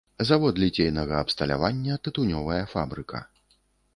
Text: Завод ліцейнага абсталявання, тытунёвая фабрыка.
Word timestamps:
Завод 0.27 0.55
ліцейнага 0.63 1.19
абсталявання, 1.25 1.99
тытунёвая 2.07 2.59
фабрыка. 2.75 3.19